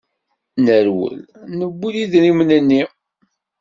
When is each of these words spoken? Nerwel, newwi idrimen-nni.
Nerwel, 0.65 1.17
newwi 1.57 1.89
idrimen-nni. 2.03 2.81